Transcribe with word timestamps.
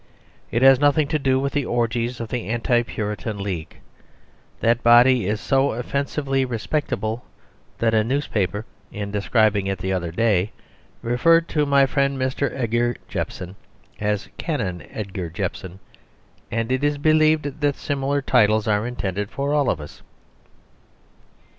It 0.49 0.63
has 0.63 0.79
nothing 0.79 1.07
to 1.09 1.19
do 1.19 1.39
with 1.39 1.53
the 1.53 1.63
orgies 1.63 2.19
of 2.19 2.29
the 2.29 2.47
Anti 2.49 2.81
Puritan 2.81 3.37
League. 3.37 3.81
That 4.59 4.81
body 4.81 5.27
is 5.27 5.39
so 5.39 5.73
offensively 5.73 6.43
respectable 6.43 7.23
that 7.77 7.93
a 7.93 8.03
newspaper, 8.03 8.65
in 8.91 9.11
describing 9.11 9.67
it 9.67 9.77
the 9.77 9.93
other 9.93 10.11
day, 10.11 10.53
referred 11.03 11.47
to 11.49 11.67
my 11.67 11.85
friend 11.85 12.17
Mr. 12.19 12.51
Edgar 12.51 12.95
Jepson 13.07 13.55
as 13.99 14.27
Canon 14.39 14.81
Edgar 14.89 15.29
Jepson; 15.29 15.79
and 16.49 16.71
it 16.71 16.83
is 16.83 16.97
believed 16.97 17.61
that 17.61 17.75
similar 17.75 18.23
titles 18.23 18.67
are 18.67 18.87
intended 18.87 19.29
for 19.29 19.53
all 19.53 19.69
of 19.69 19.79
us. 19.79 20.01